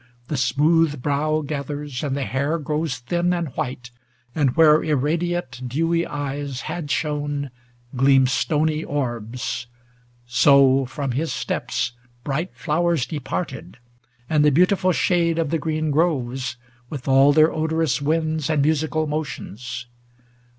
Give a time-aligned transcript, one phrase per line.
[0.29, 3.91] The smooth brow gathers, and the hair grows thin And white,
[4.33, 7.51] and where irradiate dewy eyes Had shone,
[7.95, 9.67] gleam stony orbs: ŌĆö
[10.35, 11.91] so from his steps
[12.23, 13.77] Bright flowers departed,
[14.27, 16.57] and the beautiful shade Of the green groves,
[16.89, 19.85] with all their odorous winds And musical motions.